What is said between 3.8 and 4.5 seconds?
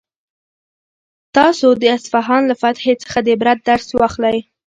واخلئ.